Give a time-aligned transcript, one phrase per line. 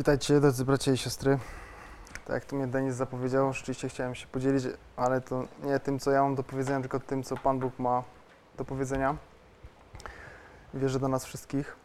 [0.00, 1.38] Witajcie, drodzy bracia i siostry.
[2.24, 4.64] Tak jak tu mnie Denis zapowiedział, rzeczywiście chciałem się podzielić,
[4.96, 8.02] ale to nie tym, co ja mam do powiedzenia, tylko tym, co Pan Bóg ma
[8.58, 9.16] do powiedzenia.
[10.74, 11.76] Wierzę do nas wszystkich.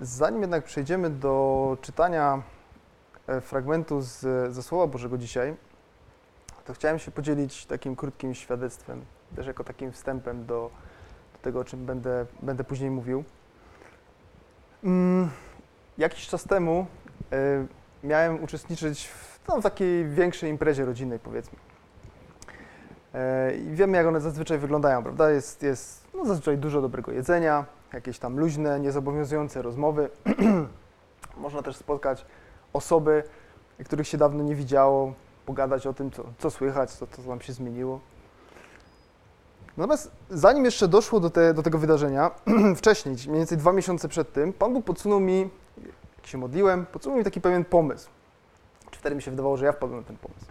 [0.00, 2.42] Zanim jednak przejdziemy do czytania
[3.26, 4.20] e, fragmentu z,
[4.54, 5.56] ze Słowa Bożego dzisiaj,
[6.64, 9.04] to chciałem się podzielić takim krótkim świadectwem,
[9.36, 10.70] też jako takim wstępem do,
[11.32, 13.24] do tego, o czym będę, będę później mówił.
[14.86, 15.30] Mm,
[15.98, 16.86] jakiś czas temu
[17.32, 21.58] y, miałem uczestniczyć w no, w takiej większej imprezie rodzinnej, powiedzmy.
[23.14, 25.30] Y, I wiemy, jak one zazwyczaj wyglądają, prawda?
[25.30, 30.10] Jest, jest no, zazwyczaj dużo dobrego jedzenia, jakieś tam luźne, niezobowiązujące rozmowy.
[31.36, 32.26] Można też spotkać
[32.72, 33.22] osoby,
[33.84, 35.14] których się dawno nie widziało,
[35.46, 38.00] pogadać o tym, co, co słychać, co, co tam się zmieniło.
[39.76, 42.30] Natomiast zanim jeszcze doszło do, te, do tego wydarzenia,
[42.76, 45.50] wcześniej, mniej więcej dwa miesiące przed tym, Pan Bóg podsunął mi,
[46.16, 48.08] jak się modliłem, podsunął mi taki pewien pomysł.
[48.90, 50.46] Czy wtedy mi się wydawało, że ja wpadłem na ten pomysł.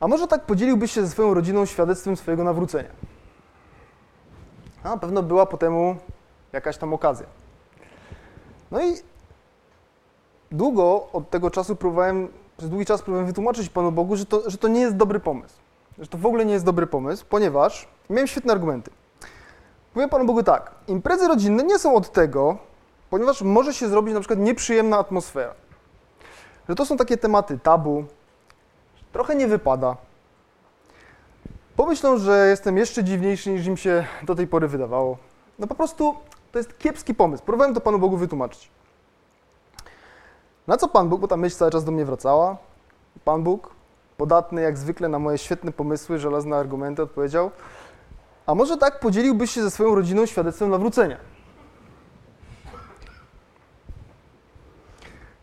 [0.00, 2.90] A może tak podzieliłbyś się ze swoją rodziną świadectwem swojego nawrócenia?
[4.82, 5.96] A na pewno była po temu
[6.52, 7.26] jakaś tam okazja.
[8.70, 8.94] No i
[10.50, 14.58] długo od tego czasu próbowałem, przez długi czas próbowałem wytłumaczyć Panu Bogu, że to, że
[14.58, 15.61] to nie jest dobry pomysł
[15.98, 18.90] że to w ogóle nie jest dobry pomysł, ponieważ miałem świetne argumenty.
[19.94, 22.58] Powiem Panu Bogu tak, imprezy rodzinne nie są od tego,
[23.10, 25.54] ponieważ może się zrobić na przykład nieprzyjemna atmosfera.
[26.68, 28.04] Że to są takie tematy tabu,
[29.12, 29.96] trochę nie wypada.
[31.76, 35.16] Pomyślą, że jestem jeszcze dziwniejszy niż im się do tej pory wydawało.
[35.58, 36.14] No po prostu
[36.52, 37.42] to jest kiepski pomysł.
[37.44, 38.70] Próbowałem to Panu Bogu wytłumaczyć.
[40.66, 42.56] Na co Pan Bóg, bo ta myśl cały czas do mnie wracała,
[43.24, 43.70] Pan Bóg
[44.22, 47.50] podatny jak zwykle na moje świetne pomysły, żelazne argumenty, odpowiedział:
[48.46, 51.16] A może tak podzieliłbyś się ze swoją rodziną świadectwem nawrócenia?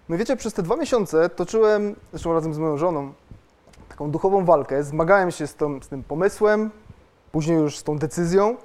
[0.10, 3.14] No wiecie, przez te dwa miesiące toczyłem, zresztą razem z moją żoną,
[3.90, 4.84] taką duchową walkę.
[4.84, 6.72] Zmagałem się z, tą, z tym pomysłem,
[7.32, 8.56] później już z tą decyzją,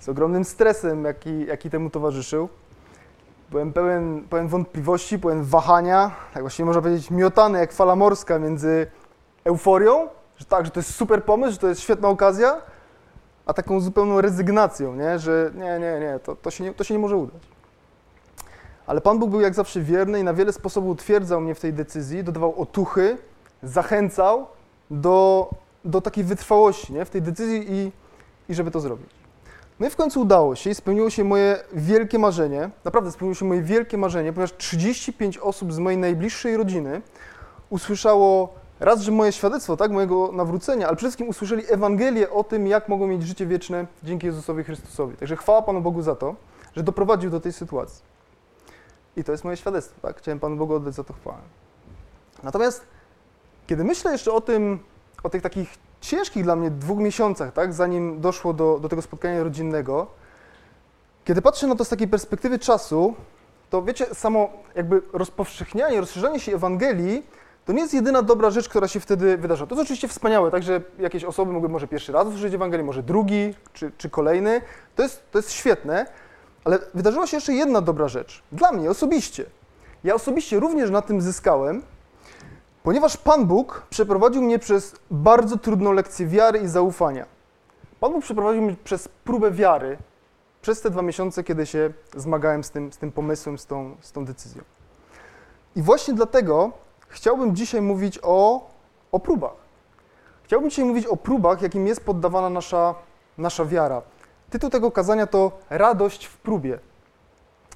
[0.00, 2.48] z ogromnym stresem, jaki, jaki temu towarzyszył.
[3.50, 8.86] Byłem pełen, pełen wątpliwości, pełen wahania, tak właściwie można powiedzieć miotany jak fala morska między
[9.44, 12.60] euforią, że tak, że to jest super pomysł, że to jest świetna okazja,
[13.46, 15.18] a taką zupełną rezygnacją, nie?
[15.18, 17.42] że nie, nie, nie to, to, się nie, to się nie może udać.
[18.86, 21.72] Ale Pan Bóg był jak zawsze wierny i na wiele sposobów utwierdzał mnie w tej
[21.72, 23.16] decyzji, dodawał otuchy,
[23.62, 24.46] zachęcał
[24.90, 25.50] do,
[25.84, 27.04] do takiej wytrwałości nie?
[27.04, 27.92] w tej decyzji i,
[28.48, 29.10] i żeby to zrobić.
[29.80, 33.44] No i w końcu udało się i spełniło się moje wielkie marzenie, naprawdę spełniło się
[33.44, 37.02] moje wielkie marzenie, ponieważ 35 osób z mojej najbliższej rodziny
[37.70, 42.66] usłyszało raz, że moje świadectwo, tak, mojego nawrócenia, ale przede wszystkim usłyszeli Ewangelię o tym,
[42.66, 45.16] jak mogą mieć życie wieczne dzięki Jezusowi Chrystusowi.
[45.16, 46.34] Także chwała Panu Bogu za to,
[46.76, 48.02] że doprowadził do tej sytuacji.
[49.16, 50.18] I to jest moje świadectwo, tak?
[50.18, 51.38] Chciałem Panu Bogu oddać za to chwałę.
[52.42, 52.86] Natomiast,
[53.66, 54.78] kiedy myślę jeszcze o tym,
[55.22, 59.42] o tych takich ciężkich dla mnie dwóch miesiącach, tak, zanim doszło do, do tego spotkania
[59.42, 60.06] rodzinnego,
[61.24, 63.14] kiedy patrzę na to z takiej perspektywy czasu,
[63.70, 67.26] to wiecie, samo jakby rozpowszechnianie, rozszerzanie się Ewangelii
[67.70, 69.66] to nie jest jedyna dobra rzecz, która się wtedy wydarza.
[69.66, 73.02] To jest oczywiście wspaniałe, tak, że jakieś osoby mogły może pierwszy raz usłyszeć Ewangelię, może
[73.02, 74.60] drugi czy, czy kolejny.
[74.96, 76.06] To jest, to jest świetne,
[76.64, 78.42] ale wydarzyła się jeszcze jedna dobra rzecz.
[78.52, 79.44] Dla mnie osobiście.
[80.04, 81.82] Ja osobiście również na tym zyskałem,
[82.82, 87.26] ponieważ Pan Bóg przeprowadził mnie przez bardzo trudną lekcję wiary i zaufania.
[88.00, 89.98] Pan Bóg przeprowadził mnie przez próbę wiary
[90.62, 94.12] przez te dwa miesiące, kiedy się zmagałem z tym, z tym pomysłem, z tą, z
[94.12, 94.62] tą decyzją.
[95.76, 96.72] I właśnie dlatego
[97.10, 98.70] chciałbym dzisiaj mówić o,
[99.12, 99.52] o próbach.
[100.44, 102.94] Chciałbym dzisiaj mówić o próbach, jakim jest poddawana nasza,
[103.38, 104.02] nasza wiara.
[104.50, 106.78] Tytuł tego kazania to Radość w próbie.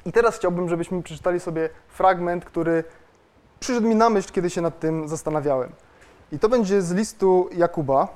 [0.05, 2.85] I teraz chciałbym, żebyśmy przeczytali sobie fragment, który
[3.61, 5.73] przyszedł mi na myśl, kiedy się nad tym zastanawiałem.
[6.33, 8.09] I to będzie z listu Jakuba,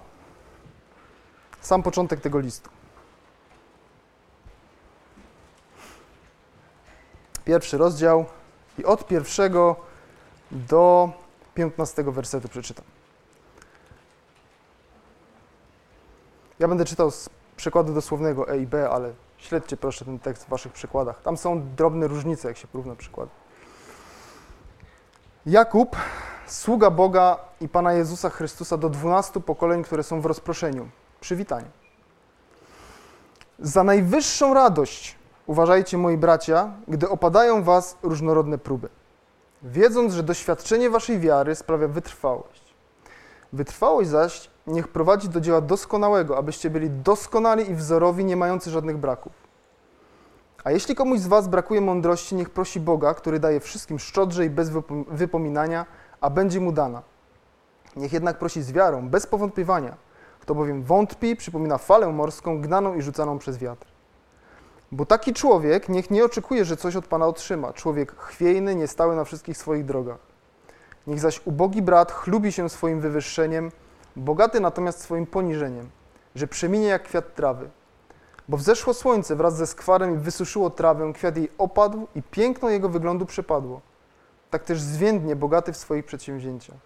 [1.61, 2.71] sam początek tego listu.
[7.45, 8.25] Pierwszy rozdział
[8.79, 9.88] i od pierwszego
[10.51, 11.11] do
[11.55, 12.85] 15 wersetu przeczytam.
[16.59, 20.49] Ja będę czytał z przykładu dosłownego E i B, ale śledźcie proszę ten tekst w
[20.49, 21.23] waszych przykładach.
[21.23, 23.31] Tam są drobne różnice, jak się porówna przykłady.
[25.47, 25.97] Jakub,
[26.47, 30.89] sługa Boga i Pana Jezusa Chrystusa do dwunastu pokoleń, które są w rozproszeniu.
[31.21, 31.71] Przywitanie.
[33.59, 35.17] Za najwyższą radość
[35.47, 38.89] uważajcie, moi bracia, gdy opadają was różnorodne próby
[39.63, 42.75] wiedząc, że doświadczenie waszej wiary sprawia wytrwałość.
[43.53, 48.97] Wytrwałość zaś niech prowadzi do dzieła doskonałego, abyście byli doskonali i wzorowi, nie mający żadnych
[48.97, 49.33] braków.
[50.65, 54.51] A jeśli komuś z was brakuje mądrości, niech prosi Boga, który daje wszystkim szczodrze i
[54.51, 54.71] bez
[55.11, 55.87] wypominania,
[56.21, 57.03] a będzie mu dana.
[57.97, 59.97] Niech jednak prosi z wiarą, bez powątpiewania.
[60.41, 63.98] Kto bowiem wątpi, przypomina falę morską, gnaną i rzucaną przez wiatr.
[64.93, 67.73] Bo taki człowiek niech nie oczekuje, że coś od Pana otrzyma.
[67.73, 70.19] Człowiek chwiejny, niestały na wszystkich swoich drogach.
[71.07, 73.71] Niech zaś ubogi brat chlubi się swoim wywyższeniem,
[74.17, 75.91] bogaty natomiast swoim poniżeniem,
[76.35, 77.71] że przeminie jak kwiat trawy.
[78.49, 82.89] Bo wzeszło słońce wraz ze skwarem i wysuszyło trawę, kwiat jej opadł i piękno jego
[82.89, 83.81] wyglądu przepadło.
[84.51, 86.77] Tak też zwiędnie bogaty w swoich przedsięwzięciach.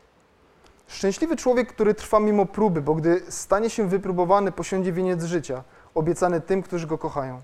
[0.87, 5.63] Szczęśliwy człowiek, który trwa mimo próby, bo gdy stanie się wypróbowany, posiądzie wieniec życia,
[5.95, 7.41] obiecany tym, którzy go kochają.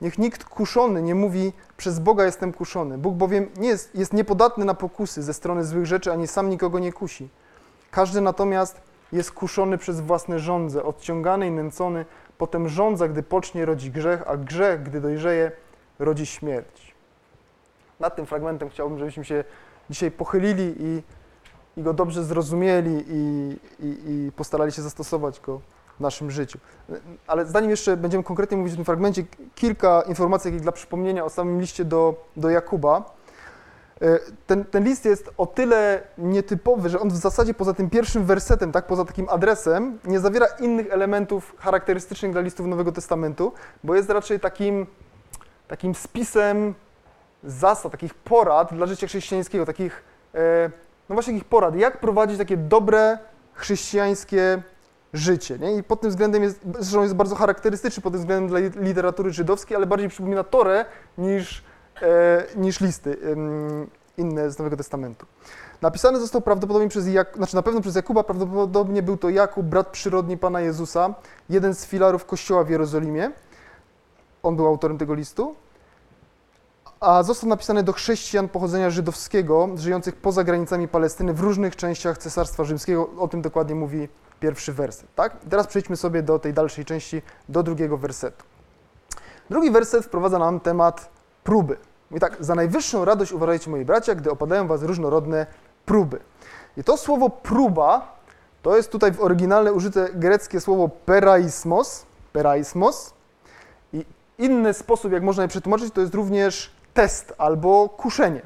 [0.00, 2.98] Niech nikt kuszony nie mówi, przez Boga jestem kuszony.
[2.98, 6.78] Bóg bowiem nie jest, jest niepodatny na pokusy ze strony złych rzeczy, ani sam nikogo
[6.78, 7.28] nie kusi.
[7.90, 8.80] Każdy natomiast
[9.12, 12.04] jest kuszony przez własne żądze, odciągany i nęcony,
[12.38, 15.52] potem żądza, gdy pocznie, rodzi grzech, a grzech, gdy dojrzeje,
[15.98, 16.94] rodzi śmierć.
[18.00, 19.44] Nad tym fragmentem chciałbym, żebyśmy się
[19.90, 21.02] dzisiaj pochylili i,
[21.76, 25.60] i go dobrze zrozumieli i, i, i postarali się zastosować go
[25.96, 26.58] w naszym życiu.
[27.26, 29.24] Ale zanim jeszcze będziemy konkretnie mówić o tym fragmencie,
[29.54, 33.14] kilka informacji dla przypomnienia o samym liście do, do Jakuba.
[34.02, 38.24] E, ten, ten list jest o tyle nietypowy, że on w zasadzie poza tym pierwszym
[38.24, 43.52] wersetem, tak, poza takim adresem, nie zawiera innych elementów charakterystycznych dla listów Nowego Testamentu,
[43.84, 44.86] bo jest raczej takim,
[45.68, 46.74] takim spisem
[47.44, 50.04] zasad, takich porad dla życia chrześcijańskiego, takich,
[50.34, 50.70] e,
[51.08, 53.18] no właśnie takich porad, jak prowadzić takie dobre
[53.54, 54.62] chrześcijańskie
[55.14, 55.58] życie.
[55.58, 55.76] Nie?
[55.76, 59.76] I pod tym względem jest, zresztą jest bardzo charakterystyczny pod tym względem dla literatury żydowskiej,
[59.76, 60.84] ale bardziej przypomina Torę
[61.18, 61.64] niż,
[62.02, 63.36] e, niż listy e,
[64.20, 65.26] inne z Nowego Testamentu.
[65.82, 69.88] Napisany został prawdopodobnie przez, Jak, znaczy na pewno przez Jakuba, prawdopodobnie był to Jakub, brat
[69.88, 71.14] przyrodni Pana Jezusa,
[71.48, 73.30] jeden z filarów Kościoła w Jerozolimie.
[74.42, 75.54] On był autorem tego listu.
[77.04, 82.64] A został napisany do chrześcijan pochodzenia żydowskiego, żyjących poza granicami Palestyny w różnych częściach Cesarstwa
[82.64, 83.10] Rzymskiego.
[83.18, 84.08] O tym dokładnie mówi
[84.40, 85.36] pierwszy werset, tak?
[85.50, 88.44] teraz przejdźmy sobie do tej dalszej części, do drugiego wersetu.
[89.50, 91.10] Drugi werset wprowadza nam temat
[91.44, 91.76] próby.
[92.10, 95.46] I tak, za najwyższą radość uważajcie, moi bracia, gdy opadają was różnorodne
[95.86, 96.20] próby.
[96.76, 98.16] I to słowo próba,
[98.62, 103.14] to jest tutaj w oryginale użyte greckie słowo peraismos, peraismos.
[103.92, 104.04] I
[104.38, 108.42] inny sposób, jak można je przetłumaczyć, to jest również test albo kuszenie.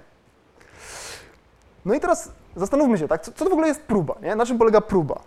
[1.85, 4.37] No i teraz zastanówmy się, tak, co, co to w ogóle jest próba, nie?
[4.37, 5.21] Na czym polega próba?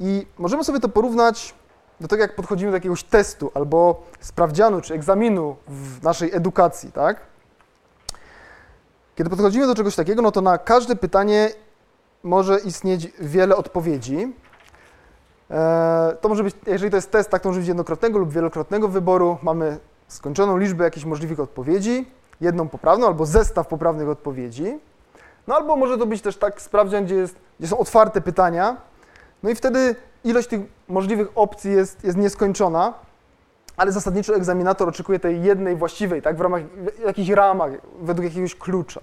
[0.00, 1.54] I możemy sobie to porównać
[2.00, 7.20] do tego, jak podchodzimy do jakiegoś testu albo sprawdzianu czy egzaminu w naszej edukacji, tak?
[9.16, 11.50] Kiedy podchodzimy do czegoś takiego, no to na każde pytanie
[12.22, 14.32] może istnieć wiele odpowiedzi.
[15.50, 18.88] E, to może być, jeżeli to jest test, tak to może być jednokrotnego lub wielokrotnego
[18.88, 19.38] wyboru.
[19.42, 19.78] Mamy
[20.08, 22.10] skończoną liczbę jakichś możliwych odpowiedzi,
[22.40, 24.78] jedną poprawną albo zestaw poprawnych odpowiedzi.
[25.46, 28.76] No albo może to być też tak sprawdzian, gdzie, jest, gdzie są otwarte pytania,
[29.42, 32.94] no i wtedy ilość tych możliwych opcji jest, jest nieskończona,
[33.76, 36.62] ale zasadniczo egzaminator oczekuje tej jednej właściwej, tak, w ramach
[37.02, 39.00] w jakichś ramach, według jakiegoś klucza.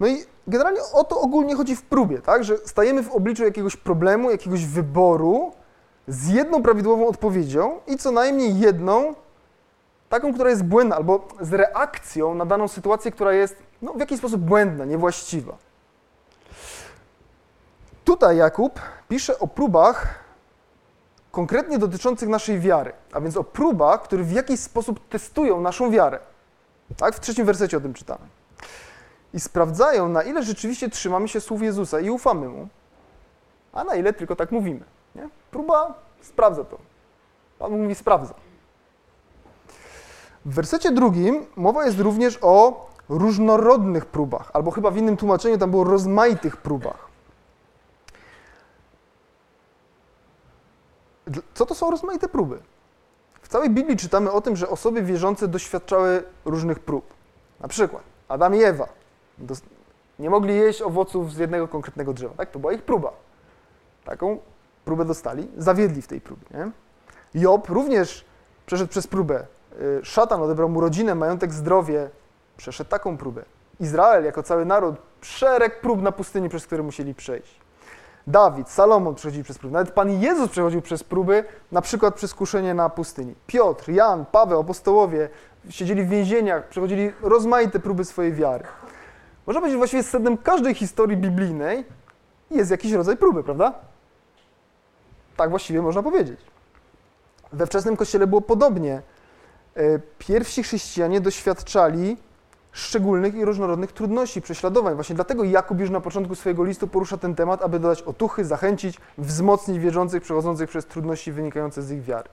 [0.00, 3.76] No i generalnie o to ogólnie chodzi w próbie, tak, że stajemy w obliczu jakiegoś
[3.76, 5.52] problemu, jakiegoś wyboru
[6.08, 9.14] z jedną prawidłową odpowiedzią i co najmniej jedną
[10.08, 14.18] taką, która jest błędna, albo z reakcją na daną sytuację, która jest no, w jakiś
[14.18, 15.56] sposób błędna, niewłaściwa.
[18.04, 20.24] Tutaj Jakub pisze o próbach
[21.32, 26.18] konkretnie dotyczących naszej wiary, a więc o próbach, które w jakiś sposób testują naszą wiarę.
[26.96, 27.14] Tak?
[27.14, 28.26] W trzecim wersecie o tym czytamy.
[29.34, 32.68] I sprawdzają, na ile rzeczywiście trzymamy się słów Jezusa i ufamy Mu,
[33.72, 34.84] a na ile tylko tak mówimy.
[35.14, 35.28] Nie?
[35.50, 36.78] Próba sprawdza to.
[37.58, 38.34] Pan mówi sprawdza.
[40.48, 45.70] W wersecie drugim mowa jest również o różnorodnych próbach, albo chyba w innym tłumaczeniu tam
[45.70, 47.08] było rozmaitych próbach.
[51.54, 52.58] Co to są rozmaite próby?
[53.42, 57.04] W całej Biblii czytamy o tym, że osoby wierzące doświadczały różnych prób.
[57.60, 58.88] Na przykład Adam i Ewa
[60.18, 62.34] nie mogli jeść owoców z jednego konkretnego drzewa.
[62.34, 62.50] Tak?
[62.50, 63.12] To była ich próba.
[64.04, 64.38] Taką
[64.84, 66.46] próbę dostali, zawiedli w tej próbie.
[66.54, 66.70] Nie?
[67.42, 68.24] Job również
[68.66, 69.46] przeszedł przez próbę.
[69.80, 72.10] Y, szatan odebrał mu rodzinę, majątek, zdrowie.
[72.56, 73.44] Przeszedł taką próbę.
[73.80, 77.60] Izrael jako cały naród szereg prób na pustyni, przez które musieli przejść.
[78.26, 79.72] Dawid, Salomon przechodzili przez próby.
[79.72, 83.34] Nawet Pan Jezus przechodził przez próby, na przykład przez kuszenie na pustyni.
[83.46, 85.28] Piotr, Jan, Paweł, apostołowie
[85.70, 88.64] siedzieli w więzieniach, przechodzili rozmaite próby swojej wiary.
[89.46, 91.84] Można powiedzieć, że właściwie sednem każdej historii biblijnej
[92.50, 93.74] jest jakiś rodzaj próby, prawda?
[95.36, 96.40] Tak właściwie można powiedzieć.
[97.52, 99.02] We wczesnym Kościele było podobnie.
[100.18, 102.16] Pierwsi chrześcijanie doświadczali
[102.72, 104.94] szczególnych i różnorodnych trudności, prześladowań.
[104.94, 108.98] Właśnie dlatego Jakub już na początku swojego listu porusza ten temat, aby dodać otuchy, zachęcić,
[109.18, 112.28] wzmocnić wierzących przechodzących przez trudności wynikające z ich wiary.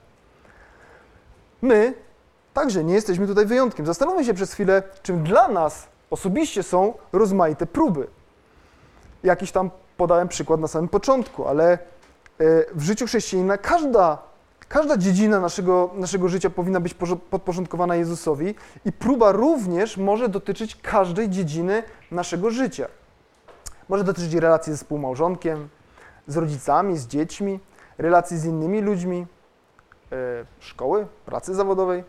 [1.62, 1.94] My
[2.54, 3.86] także nie jesteśmy tutaj wyjątkiem.
[3.86, 8.06] Zastanówmy się przez chwilę, czym dla nas osobiście są rozmaite próby.
[9.22, 11.78] Jakiś tam podałem przykład na samym początku, ale e,
[12.74, 14.18] w życiu chrześcijanina każda
[14.68, 16.94] Każda dziedzina naszego, naszego życia powinna być
[17.30, 18.54] podporządkowana Jezusowi
[18.84, 22.88] i próba również może dotyczyć każdej dziedziny naszego życia.
[23.88, 25.68] Może dotyczyć relacji ze współmałżonkiem,
[26.26, 27.60] z rodzicami, z dziećmi,
[27.98, 29.26] relacji z innymi ludźmi,
[30.10, 30.16] yy,
[30.60, 32.04] szkoły, pracy zawodowej.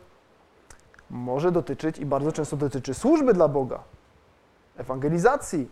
[1.09, 3.79] Może dotyczyć i bardzo często dotyczy służby dla Boga,
[4.77, 5.69] ewangelizacji.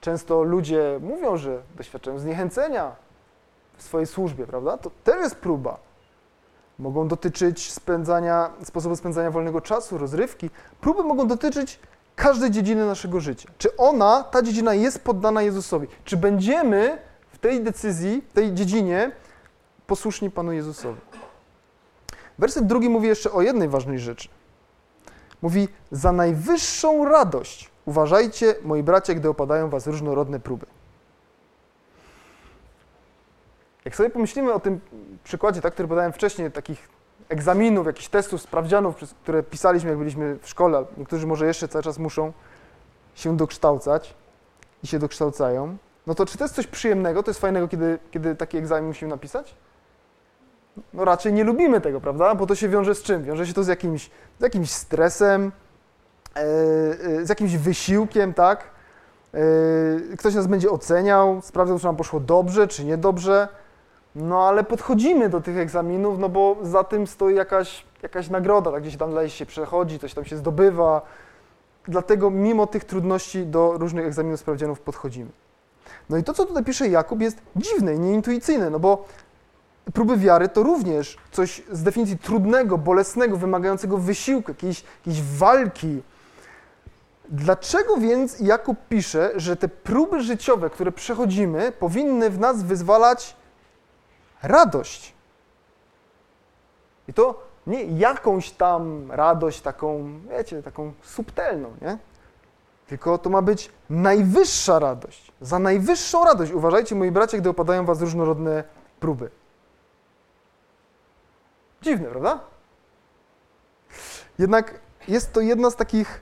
[0.00, 2.96] Często ludzie mówią, że doświadczają zniechęcenia
[3.76, 4.78] w swojej służbie, prawda?
[4.78, 5.86] To też jest próba
[6.78, 10.50] mogą dotyczyć spędzania, sposobu spędzania wolnego czasu, rozrywki.
[10.80, 11.78] Próby mogą dotyczyć
[12.16, 13.48] każdej dziedziny naszego życia.
[13.58, 15.88] Czy ona, ta dziedzina jest poddana Jezusowi?
[16.04, 16.98] Czy będziemy
[17.32, 19.10] w tej decyzji, w tej dziedzinie
[19.86, 21.00] posłuszni Panu Jezusowi?
[22.38, 24.28] Werset drugi mówi jeszcze o jednej ważnej rzeczy.
[25.42, 30.66] Mówi, za najwyższą radość uważajcie, moi bracia, gdy opadają was różnorodne próby.
[33.86, 34.80] Jak sobie pomyślimy o tym
[35.24, 36.88] przykładzie, tak, który podałem wcześniej, takich
[37.28, 41.98] egzaminów, jakichś testów, sprawdzianów, które pisaliśmy, jak byliśmy w szkole, niektórzy może jeszcze cały czas
[41.98, 42.32] muszą
[43.14, 44.14] się dokształcać
[44.82, 45.76] i się dokształcają,
[46.06, 49.10] no to czy to jest coś przyjemnego, to jest fajnego, kiedy, kiedy taki egzamin musimy
[49.10, 49.54] napisać?
[50.94, 52.34] No raczej nie lubimy tego, prawda?
[52.34, 53.24] Bo to się wiąże z czym?
[53.24, 55.52] Wiąże się to z jakimś, z jakimś stresem,
[56.36, 58.64] e, e, z jakimś wysiłkiem, tak?
[59.34, 63.48] E, ktoś nas będzie oceniał, sprawdzał, czy nam poszło dobrze, czy niedobrze.
[64.16, 68.82] No ale podchodzimy do tych egzaminów, no bo za tym stoi jakaś, jakaś nagroda, tak
[68.82, 71.02] gdzieś tam dalej się przechodzi, coś tam się zdobywa.
[71.88, 75.30] Dlatego mimo tych trudności do różnych egzaminów sprawdzianów podchodzimy.
[76.10, 79.04] No i to, co tutaj pisze Jakub, jest dziwne i nieintuicyjne, no bo
[79.94, 86.02] próby wiary to również coś z definicji trudnego, bolesnego, wymagającego wysiłku, jakiejś, jakiejś walki.
[87.28, 93.36] Dlaczego więc Jakub pisze, że te próby życiowe, które przechodzimy, powinny w nas wyzwalać
[94.42, 95.14] radość.
[97.08, 101.98] I to nie jakąś tam radość taką, wiecie, taką subtelną, nie?
[102.86, 105.32] Tylko to ma być najwyższa radość.
[105.40, 108.64] Za najwyższą radość uważajcie, moi bracia, gdy opadają was różnorodne
[109.00, 109.30] próby.
[111.82, 112.40] Dziwne, prawda?
[114.38, 116.20] Jednak jest to jedna z takich,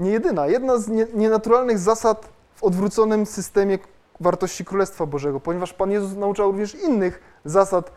[0.00, 3.78] nie jedyna, jedna z nienaturalnych zasad w odwróconym systemie
[4.20, 7.92] wartości Królestwa Bożego, ponieważ Pan Jezus nauczał również innych zasad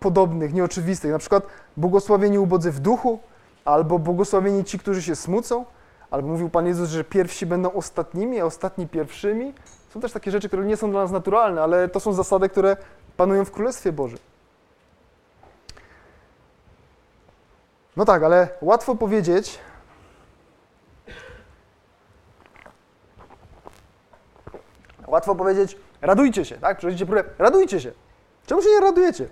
[0.00, 1.46] podobnych, nieoczywistych, na przykład
[1.76, 3.18] błogosławieni ubodzy w duchu,
[3.64, 5.64] albo błogosławieni ci, którzy się smucą,
[6.10, 9.54] albo mówił Pan Jezus, że pierwsi będą ostatnimi, a ostatni pierwszymi.
[9.94, 12.76] Są też takie rzeczy, które nie są dla nas naturalne, ale to są zasady, które
[13.16, 14.18] panują w Królestwie Bożym.
[17.96, 19.58] No tak, ale łatwo powiedzieć,
[25.06, 26.78] Łatwo powiedzieć, radujcie się, tak?
[26.78, 27.92] Przechodzicie próbę, radujcie się.
[28.46, 29.28] Czemu się nie radujecie?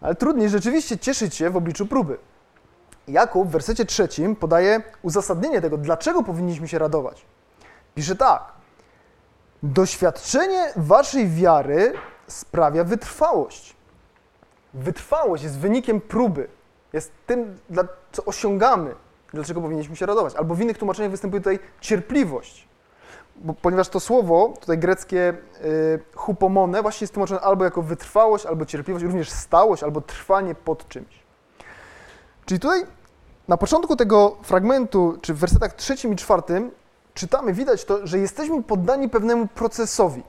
[0.00, 2.18] Ale trudniej rzeczywiście cieszyć się w obliczu próby.
[3.08, 7.26] Jakub w wersecie trzecim podaje uzasadnienie tego, dlaczego powinniśmy się radować.
[7.94, 8.52] Pisze tak.
[9.62, 11.92] Doświadczenie waszej wiary
[12.26, 13.76] sprawia wytrwałość.
[14.74, 16.48] Wytrwałość jest wynikiem próby.
[16.92, 17.58] Jest tym,
[18.12, 18.94] co osiągamy,
[19.32, 20.34] dlaczego powinniśmy się radować.
[20.34, 22.68] Albo w innych tłumaczeniach występuje tutaj cierpliwość
[23.38, 28.66] bo, ponieważ to słowo, tutaj greckie y, hupomone, właśnie jest tłumaczone albo jako wytrwałość, albo
[28.66, 31.26] cierpliwość, również stałość, albo trwanie pod czymś.
[32.46, 32.86] Czyli tutaj
[33.48, 36.70] na początku tego fragmentu, czy w wersetach trzecim i czwartym,
[37.14, 40.22] czytamy, widać to, że jesteśmy poddani pewnemu procesowi.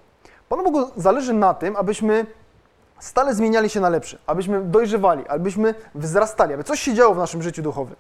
[0.50, 2.26] Panu Bogu zależy na tym, abyśmy
[3.00, 7.44] stale zmieniali się na lepsze, abyśmy dojrzewali, abyśmy wzrastali, aby coś się działo w naszym
[7.44, 7.96] życiu duchowym.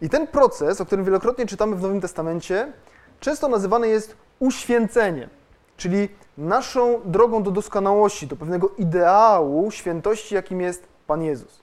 [0.00, 2.72] I ten proces, o którym wielokrotnie czytamy w Nowym Testamencie,
[3.20, 5.30] często nazywany jest uświęceniem,
[5.76, 11.60] czyli naszą drogą do doskonałości, do pewnego ideału świętości, jakim jest Pan Jezus.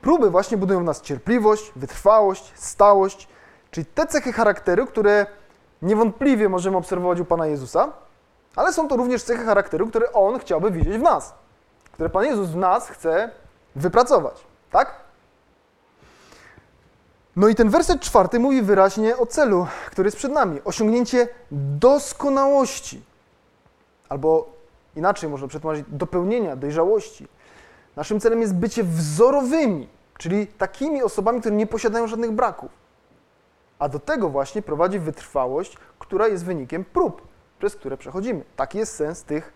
[0.00, 3.28] Próby właśnie budują w nas cierpliwość, wytrwałość, stałość,
[3.70, 5.26] czyli te cechy charakteru, które
[5.82, 7.92] niewątpliwie możemy obserwować u Pana Jezusa,
[8.56, 11.34] ale są to również cechy charakteru, które On chciałby widzieć w nas,
[11.92, 13.30] które Pan Jezus w nas chce
[13.76, 14.44] wypracować.
[14.70, 15.03] Tak?
[17.36, 20.60] No i ten werset czwarty mówi wyraźnie o celu, który jest przed nami.
[20.64, 23.02] Osiągnięcie doskonałości.
[24.08, 24.52] Albo
[24.96, 27.28] inaczej można przetłumaczyć dopełnienia, dojrzałości.
[27.96, 29.88] Naszym celem jest bycie wzorowymi,
[30.18, 32.70] czyli takimi osobami, które nie posiadają żadnych braków.
[33.78, 37.22] A do tego właśnie prowadzi wytrwałość, która jest wynikiem prób,
[37.58, 38.44] przez które przechodzimy.
[38.56, 39.52] Taki jest sens tych,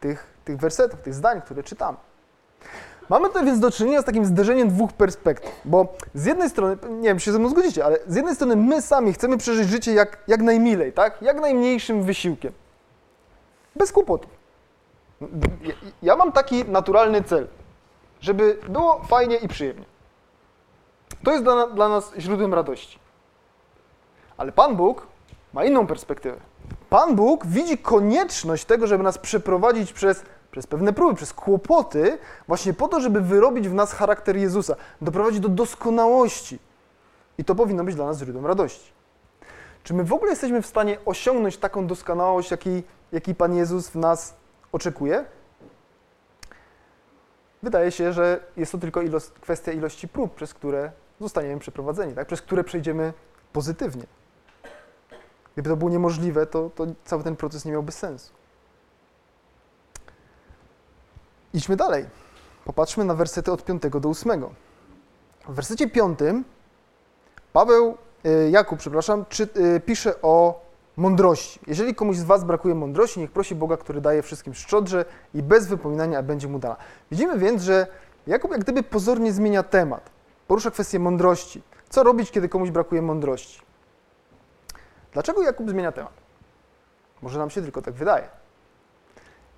[0.00, 1.98] tych, tych wersetów, tych zdań, które czytamy.
[3.08, 7.08] Mamy tutaj więc do czynienia z takim zderzeniem dwóch perspektyw, bo z jednej strony, nie
[7.08, 9.94] wiem, czy się ze mną zgodzicie, ale z jednej strony my sami chcemy przeżyć życie
[9.94, 11.22] jak, jak najmilej, tak?
[11.22, 12.52] Jak najmniejszym wysiłkiem.
[13.76, 14.30] Bez kłopotów.
[15.62, 17.48] Ja, ja mam taki naturalny cel,
[18.20, 19.84] żeby było fajnie i przyjemnie.
[21.24, 22.98] To jest dla, dla nas źródłem radości.
[24.36, 25.06] Ale Pan Bóg
[25.52, 26.36] ma inną perspektywę.
[26.90, 30.24] Pan Bóg widzi konieczność tego, żeby nas przeprowadzić przez,
[30.56, 35.40] przez pewne próby, przez kłopoty, właśnie po to, żeby wyrobić w nas charakter Jezusa, doprowadzić
[35.40, 36.58] do doskonałości.
[37.38, 38.92] I to powinno być dla nas źródłem radości.
[39.82, 42.82] Czy my w ogóle jesteśmy w stanie osiągnąć taką doskonałość, jaki,
[43.12, 44.34] jaki Pan Jezus w nas
[44.72, 45.24] oczekuje?
[47.62, 49.00] Wydaje się, że jest to tylko
[49.40, 52.26] kwestia ilości prób, przez które zostaniemy przeprowadzeni, tak?
[52.26, 53.12] przez które przejdziemy
[53.52, 54.04] pozytywnie.
[55.54, 58.35] Gdyby to było niemożliwe, to, to cały ten proces nie miałby sensu.
[61.56, 62.06] Idźmy dalej.
[62.64, 64.44] Popatrzmy na wersety od 5 do 8.
[65.48, 66.18] W wersecie 5
[67.52, 67.96] Paweł,
[68.26, 70.60] y, Jakub, przepraszam, czy, y, pisze o
[70.96, 71.60] mądrości.
[71.66, 75.66] Jeżeli komuś z Was brakuje mądrości, niech prosi Boga, który daje wszystkim szczodrze i bez
[75.66, 76.76] wypominania, a będzie mu dana.
[77.10, 77.86] Widzimy więc, że
[78.26, 80.10] Jakub jak gdyby pozornie zmienia temat.
[80.46, 81.62] Porusza kwestię mądrości.
[81.88, 83.62] Co robić, kiedy komuś brakuje mądrości?
[85.12, 86.14] Dlaczego Jakub zmienia temat?
[87.22, 88.28] Może nam się tylko tak wydaje.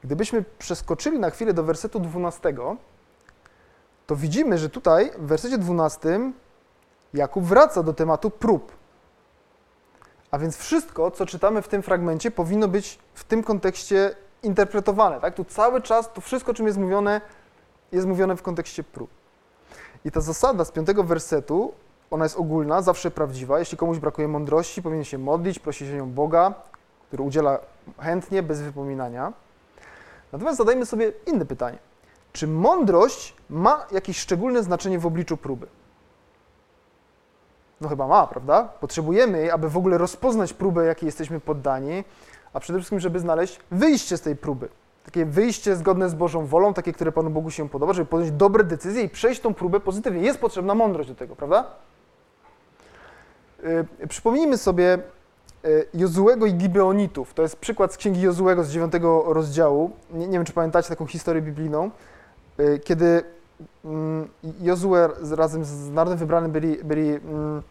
[0.05, 2.55] Gdybyśmy przeskoczyli na chwilę do wersetu 12,
[4.07, 6.33] to widzimy, że tutaj w wersecie 12
[7.15, 8.73] Jakub wraca do tematu prób.
[10.31, 15.21] A więc wszystko, co czytamy w tym fragmencie, powinno być w tym kontekście interpretowane.
[15.21, 15.35] Tak?
[15.35, 17.21] Tu cały czas to wszystko, czym jest mówione,
[17.93, 19.11] jest mówione w kontekście prób.
[20.05, 21.73] I ta zasada z piątego wersetu
[22.11, 23.59] ona jest ogólna, zawsze prawdziwa.
[23.59, 26.55] Jeśli komuś brakuje mądrości, powinien się modlić, prosić o nią Boga,
[27.07, 27.59] który udziela
[27.99, 29.33] chętnie, bez wypominania.
[30.33, 31.79] Natomiast zadajmy sobie inne pytanie.
[32.33, 35.67] Czy mądrość ma jakieś szczególne znaczenie w obliczu próby?
[37.81, 38.65] No chyba ma, prawda?
[38.81, 42.05] Potrzebujemy jej, aby w ogóle rozpoznać próbę, jakiej jesteśmy poddani,
[42.53, 44.69] a przede wszystkim, żeby znaleźć wyjście z tej próby.
[45.05, 48.65] Takie wyjście zgodne z Bożą wolą, takie, które Panu Bogu się podoba, żeby podjąć dobre
[48.65, 50.23] decyzje i przejść tą próbę pozytywnie.
[50.23, 51.71] Jest potrzebna mądrość do tego, prawda?
[54.03, 54.99] Y, przypomnijmy sobie
[55.95, 57.35] Jozułego i Gibeonitów.
[57.35, 58.93] To jest przykład z księgi Jozułego z 9
[59.27, 59.91] rozdziału.
[60.11, 61.91] Nie, nie wiem, czy pamiętacie taką historię biblijną,
[62.61, 63.23] y, kiedy
[63.85, 64.29] mm,
[64.61, 64.95] Jozue
[65.31, 67.63] razem z narodem wybranym byli, byli mm,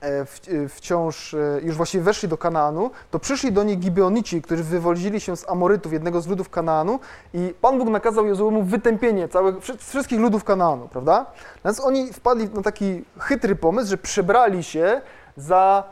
[0.00, 5.20] e, wciąż, e, już właściwie weszli do Kanaanu, to przyszli do nich Gibeonici, którzy wywolzili
[5.20, 7.00] się z Amorytów, jednego z ludów Kanaanu
[7.34, 11.26] i Pan Bóg nakazał Jozuemu wytępienie całych, wszystkich ludów Kanaanu, prawda?
[11.64, 15.00] Więc oni wpadli na taki chytry pomysł, że przebrali się
[15.36, 15.84] za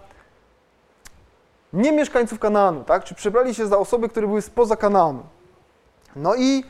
[1.74, 3.04] nie mieszkańców Kanaanu, tak?
[3.04, 5.22] Czy przebrali się za osoby, które były spoza Kanaanu.
[6.16, 6.64] No i,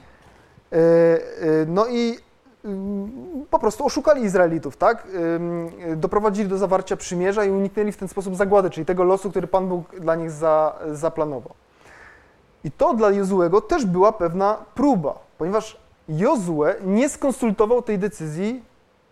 [0.72, 0.76] e,
[1.66, 2.18] no i
[2.64, 5.06] mm, po prostu oszukali Izraelitów, tak?
[5.96, 9.68] Doprowadzili do zawarcia przymierza i uniknęli w ten sposób zagłady, czyli tego losu, który Pan
[9.68, 11.54] Bóg dla nich za, zaplanował.
[12.64, 18.62] I to dla Jozuego też była pewna próba, ponieważ Jozue nie skonsultował tej decyzji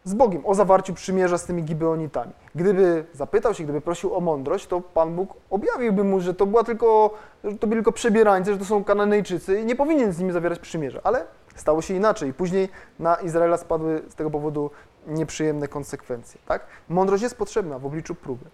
[0.04, 2.32] z Bogiem o zawarciu przymierza z tymi Gibeonitami.
[2.54, 6.64] Gdyby zapytał się, gdyby prosił o mądrość, to Pan Bóg objawiłby mu, że to była
[6.64, 10.32] tylko, że to byli tylko przebierańcy, że to są Kananejczycy i nie powinien z nimi
[10.32, 11.00] zawierać przymierza.
[11.04, 11.24] Ale
[11.56, 12.34] stało się inaczej.
[12.34, 14.70] Później na Izraela spadły z tego powodu
[15.06, 16.40] nieprzyjemne konsekwencje.
[16.46, 16.66] Tak?
[16.88, 18.44] Mądrość jest potrzebna w obliczu próby.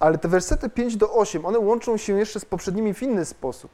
[0.00, 3.70] Ale te wersety 5 do 8, one łączą się jeszcze z poprzednimi w inny sposób.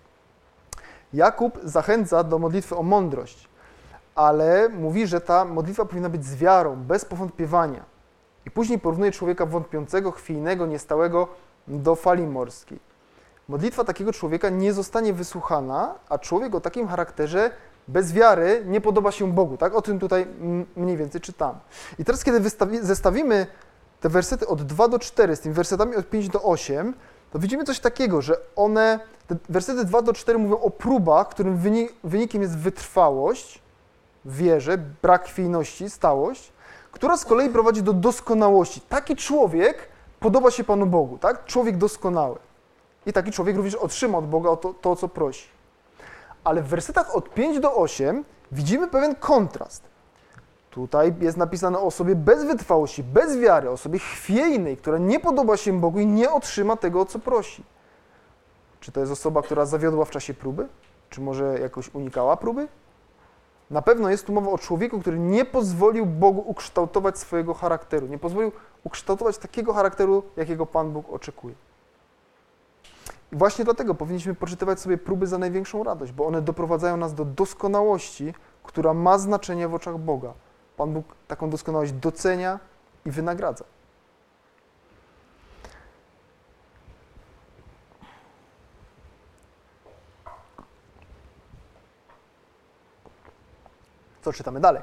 [1.13, 3.49] Jakub zachęca do modlitwy o mądrość
[4.19, 7.85] ale mówi, że ta modlitwa powinna być z wiarą, bez powątpiewania.
[8.47, 11.29] I później porównuje człowieka wątpiącego, chwiejnego, niestałego
[11.69, 12.79] do fali morskiej.
[13.49, 17.51] Modlitwa takiego człowieka nie zostanie wysłuchana, a człowiek o takim charakterze
[17.89, 19.57] bez wiary nie podoba się Bogu.
[19.57, 19.75] Tak?
[19.75, 20.27] O tym tutaj
[20.77, 21.59] mniej więcej czytam.
[21.99, 22.51] I teraz, kiedy
[22.83, 23.47] zestawimy
[24.01, 26.95] te wersety od 2 do 4 z tymi wersetami od 5 do 8,
[27.31, 31.59] to widzimy coś takiego, że one, te wersety 2 do 4 mówią o próbach, którym
[32.05, 33.68] wynikiem jest wytrwałość,
[34.25, 36.53] wierze, brak chwiejności, stałość,
[36.93, 38.81] która z kolei prowadzi do doskonałości.
[38.81, 39.89] Taki człowiek
[40.21, 41.45] podoba się Panu Bogu, tak?
[41.45, 42.39] Człowiek doskonały.
[43.07, 45.49] I taki człowiek również otrzyma od Boga to, to, co prosi.
[46.45, 49.83] Ale w wersetach od 5 do 8 widzimy pewien kontrast.
[50.71, 55.57] Tutaj jest napisane o osobie bez wytrwałości, bez wiary, o osobie chwiejnej, która nie podoba
[55.57, 57.65] się Bogu i nie otrzyma tego, o co prosi.
[58.81, 60.69] Czy to jest osoba, która zawiodła w czasie próby?
[61.11, 62.69] Czy może jakoś unikała próby?
[63.71, 68.19] Na pewno jest tu mowa o człowieku, który nie pozwolił Bogu ukształtować swojego charakteru, nie
[68.19, 68.53] pozwolił
[68.85, 71.55] ukształtować takiego charakteru, jakiego Pan Bóg oczekuje.
[73.33, 77.25] I właśnie dlatego powinniśmy poczytywać sobie próby za największą radość, bo one doprowadzają nas do
[77.25, 80.33] doskonałości, która ma znaczenie w oczach Boga.
[80.77, 82.59] Pan Bóg taką doskonałość docenia
[83.07, 83.65] i wynagradza.
[94.23, 94.83] Co czytamy dalej?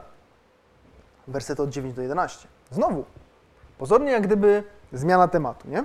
[1.28, 2.48] Wersety od 9 do 11.
[2.72, 3.06] Znowu,
[3.78, 5.84] pozornie jak gdyby zmiana tematu, nie?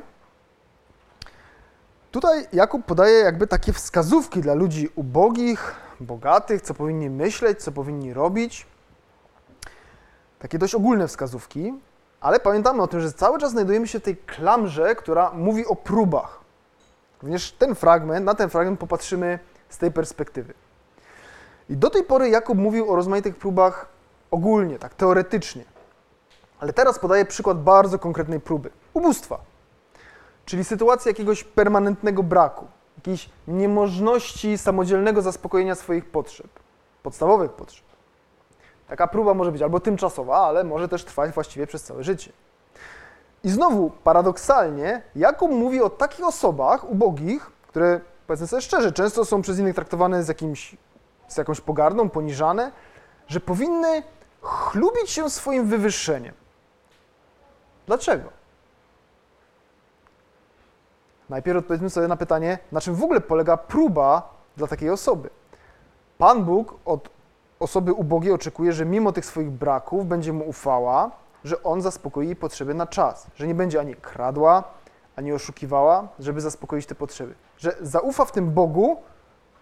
[2.11, 8.15] Tutaj Jakub podaje jakby takie wskazówki dla ludzi ubogich, bogatych, co powinni myśleć, co powinni
[8.15, 8.67] robić.
[10.39, 11.75] Takie dość ogólne wskazówki,
[12.21, 15.77] ale pamiętamy o tym, że cały czas znajdujemy się w tej klamrze, która mówi o
[15.77, 16.41] próbach.
[17.23, 20.55] Również ten fragment, na ten fragment popatrzymy z tej perspektywy.
[21.71, 23.89] I do tej pory Jakub mówił o rozmaitych próbach
[24.31, 25.65] ogólnie, tak teoretycznie.
[26.61, 29.39] Ale teraz podaje przykład bardzo konkretnej próby ubóstwa,
[30.45, 36.47] czyli sytuacji jakiegoś permanentnego braku, jakiejś niemożności samodzielnego zaspokojenia swoich potrzeb,
[37.03, 37.85] podstawowych potrzeb.
[38.89, 42.33] Taka próba może być albo tymczasowa, ale może też trwać właściwie przez całe życie.
[43.45, 49.43] I znowu, paradoksalnie, Jakub mówi o takich osobach ubogich, które, powiedzmy sobie szczerze, często są
[49.43, 50.77] przez innych traktowane z, jakimś,
[51.31, 52.73] z jakąś pogardą, poniżane,
[53.29, 54.03] że powinny
[54.43, 56.35] chlubić się swoim wywyższeniem.
[57.87, 58.31] Dlaczego?
[61.29, 65.31] Najpierw odpowiedzmy sobie na pytanie, na czym w ogóle polega próba dla takiej osoby.
[66.19, 67.11] Pan Bóg od
[67.61, 71.11] osoby ubogiej oczekuje, że mimo tych swoich braków będzie mu ufała,
[71.45, 74.65] że on zaspokoi jej potrzeby na czas, że nie będzie ani kradła,
[75.17, 77.35] ani oszukiwała, żeby zaspokoić te potrzeby.
[77.59, 79.03] Że zaufa w tym Bogu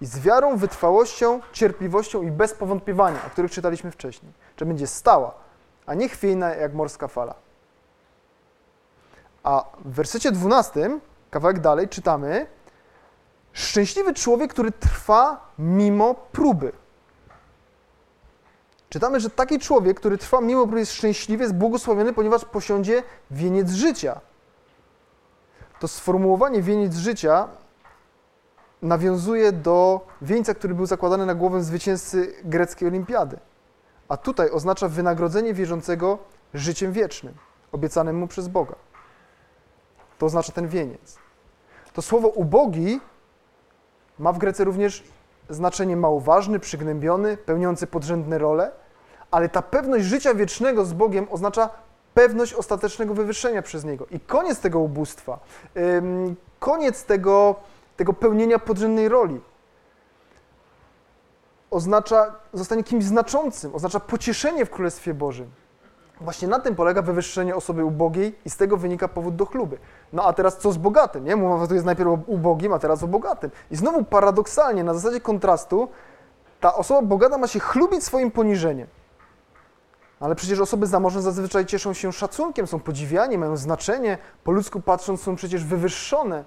[0.01, 5.35] i z wiarą, wytrwałością, cierpliwością i bez powątpiewania, o których czytaliśmy wcześniej, że będzie stała,
[5.87, 7.35] a nie chwiejna jak morska fala.
[9.43, 12.47] A w wersecie 12, kawałek dalej, czytamy:
[13.53, 16.73] Szczęśliwy człowiek, który trwa mimo próby.
[18.89, 23.71] Czytamy, że taki człowiek, który trwa mimo próby, jest szczęśliwy, jest błogosławiony, ponieważ posiądzie wieniec
[23.71, 24.21] życia.
[25.81, 27.49] To sformułowanie wieniec życia
[28.83, 33.39] nawiązuje do wieńca, który był zakładany na głowę zwycięzcy greckiej olimpiady.
[34.09, 36.19] A tutaj oznacza wynagrodzenie wierzącego
[36.55, 37.35] życiem wiecznym,
[37.73, 38.75] obiecanym mu przez Boga.
[40.19, 41.19] To oznacza ten wieniec.
[41.93, 43.01] To słowo ubogi
[44.19, 45.05] ma w Grece również
[45.51, 48.71] znaczenie małważny, przygnębiony, pełniący podrzędne role,
[49.31, 51.71] ale ta pewność życia wiecznego z Bogiem oznacza
[52.15, 54.07] pewność ostatecznego wywyższenia przez Niego.
[54.11, 55.39] I koniec tego ubóstwa,
[56.59, 57.55] koniec tego,
[57.99, 59.41] tego pełnienia podrzędnej roli
[61.71, 65.51] oznacza zostanie kimś znaczącym, oznacza pocieszenie w Królestwie Bożym.
[66.21, 69.79] Właśnie na tym polega wywyższenie osoby ubogiej i z tego wynika powód do chluby.
[70.13, 71.37] No a teraz co z bogatym, nie?
[71.37, 73.51] Mowa tu jest najpierw o ubogim, a teraz o bogatym.
[73.71, 75.89] I znowu paradoksalnie, na zasadzie kontrastu,
[76.61, 78.87] ta osoba bogata ma się chlubić swoim poniżeniem.
[80.21, 85.23] Ale przecież osoby zamożne zazwyczaj cieszą się szacunkiem, są podziwiani, mają znaczenie, po ludzku patrząc
[85.23, 86.45] są przecież wywyższone.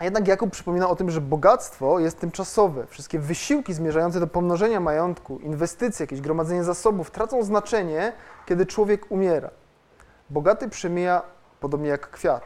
[0.00, 2.86] A jednak Jakub przypomina o tym, że bogactwo jest tymczasowe.
[2.86, 8.12] Wszystkie wysiłki zmierzające do pomnożenia majątku, inwestycje, jakieś gromadzenie zasobów tracą znaczenie,
[8.46, 9.50] kiedy człowiek umiera.
[10.30, 11.22] Bogaty przemija
[11.60, 12.42] podobnie jak kwiat.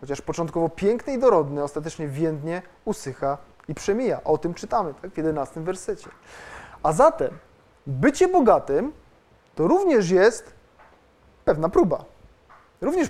[0.00, 4.24] Chociaż początkowo piękny i dorodny, ostatecznie więdnie usycha i przemija.
[4.24, 6.08] O tym czytamy tak, w 11 wersecie.
[6.82, 7.30] A zatem
[7.86, 8.92] bycie bogatym
[9.54, 10.52] to również jest
[11.44, 12.04] pewna próba.
[12.80, 13.08] Również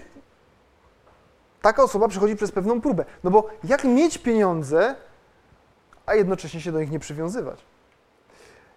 [1.63, 3.05] taka osoba przechodzi przez pewną próbę.
[3.25, 4.95] No bo jak mieć pieniądze,
[6.07, 7.65] a jednocześnie się do nich nie przywiązywać?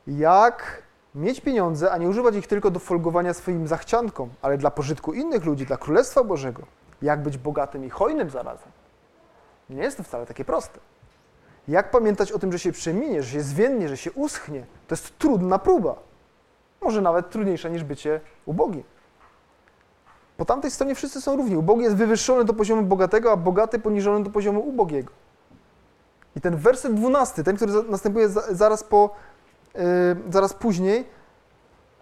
[0.07, 0.83] Jak
[1.15, 5.45] mieć pieniądze, a nie używać ich tylko do folgowania swoim zachciankom, ale dla pożytku innych
[5.45, 6.63] ludzi, dla Królestwa Bożego?
[7.01, 8.71] Jak być bogatym i hojnym zarazem?
[9.69, 10.79] Nie jest to wcale takie proste.
[11.67, 14.65] Jak pamiętać o tym, że się przeminie, że się zwiędnie, że się uschnie?
[14.87, 15.95] To jest trudna próba.
[16.81, 18.83] Może nawet trudniejsza niż bycie ubogim.
[20.41, 21.57] Po tamtej stronie wszyscy są równi.
[21.57, 25.11] Ubogi jest wywyższony do poziomu bogatego, a bogaty poniżony do poziomu ubogiego.
[26.35, 29.09] I ten werset dwunasty, ten, który następuje zaraz, po,
[29.75, 29.81] yy,
[30.29, 31.07] zaraz później,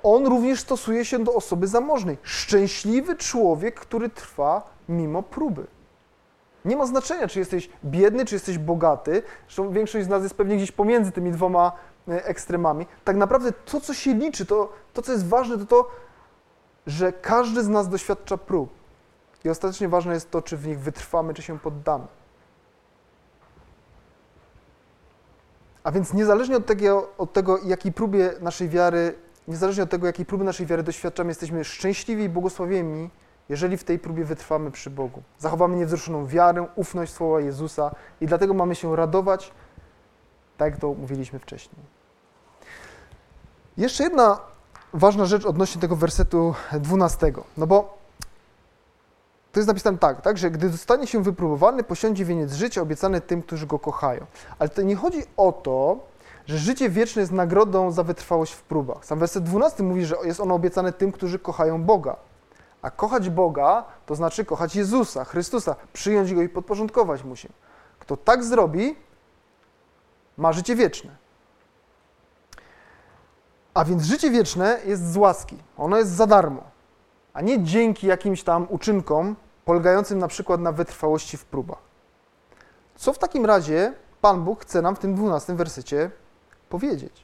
[0.04, 2.18] on również stosuje się do osoby zamożnej.
[2.24, 5.68] Szczęśliwy człowiek, który trwa mimo próby.
[6.66, 9.24] Nie ma znaczenia, czy jesteś biedny, czy jesteś bogaty.
[9.48, 11.72] Zresztą większość z nas jest pewnie gdzieś pomiędzy tymi dwoma
[12.08, 12.86] e, ekstremami.
[13.04, 15.92] Tak naprawdę to, co się liczy, to, to co jest ważne, to to,
[16.90, 18.70] że każdy z nas doświadcza prób.
[19.44, 22.08] I ostatecznie ważne jest to, czy w nich wytrwamy, czy się poddamy.
[25.84, 29.16] A więc niezależnie od tego, od tego, jakiej próbie naszej wiary,
[29.48, 33.10] niezależnie od tego, jakiej próby naszej wiary doświadczamy, jesteśmy szczęśliwi i błogosławieni,
[33.50, 35.24] jeżeli w tej próbie wytrwamy przy Bogu.
[35.40, 39.52] Zachowamy niewzruszoną wiarę, ufność słowa Jezusa i dlatego mamy się radować,
[40.58, 41.82] tak jak to mówiliśmy wcześniej.
[43.78, 44.40] Jeszcze jedna
[44.94, 47.34] ważna rzecz odnośnie tego wersetu 12.
[47.58, 47.98] No bo
[49.52, 53.42] to jest napisane tak, tak, że gdy zostanie się wypróbowany, posiądzie wieniec życia obiecany tym,
[53.42, 54.26] którzy go kochają.
[54.60, 56.00] Ale to nie chodzi o to,
[56.48, 59.06] że życie wieczne jest nagrodą za wytrwałość w próbach.
[59.06, 62.16] Sam werset 12 mówi, że jest ono obiecane tym, którzy kochają Boga.
[62.82, 67.50] A kochać Boga to znaczy kochać Jezusa, Chrystusa, przyjąć Go i podporządkować Mu się.
[68.00, 68.96] Kto tak zrobi,
[70.38, 71.12] ma życie wieczne.
[73.80, 75.58] A więc życie wieczne jest z łaski.
[75.78, 76.62] Ono jest za darmo,
[77.34, 81.78] a nie dzięki jakimś tam uczynkom polegającym na przykład na wytrwałości w próbach.
[82.96, 86.12] Co w takim razie Pan Bóg chce nam w tym dwunastym wersecie
[86.70, 87.24] powiedzieć?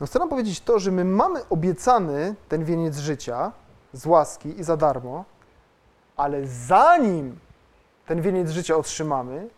[0.00, 3.52] No chce nam powiedzieć to, że my mamy obiecany ten wieniec życia
[3.92, 5.24] z łaski i za darmo,
[6.16, 7.38] ale zanim
[8.06, 9.48] ten wieniec życia otrzymamy,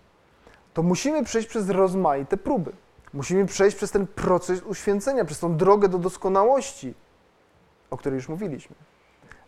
[0.75, 2.73] to musimy przejść przez rozmaite próby.
[3.13, 6.95] Musimy przejść przez ten proces uświęcenia, przez tą drogę do doskonałości,
[7.91, 8.77] o której już mówiliśmy.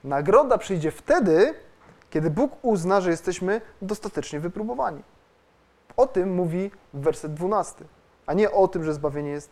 [0.05, 1.55] Nagroda przyjdzie wtedy,
[2.11, 5.03] kiedy Bóg uzna, że jesteśmy dostatecznie wypróbowani.
[5.97, 7.85] O tym mówi werset 12,
[8.27, 9.51] a nie o tym, że zbawienie jest